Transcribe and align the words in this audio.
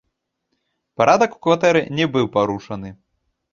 Парадак 1.01 1.37
у 1.37 1.43
кватэры 1.47 1.81
не 2.01 2.05
быў 2.17 2.25
парушаны. 2.39 2.89